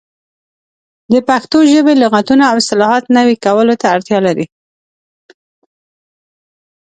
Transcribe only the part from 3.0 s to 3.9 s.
نوي کولو ته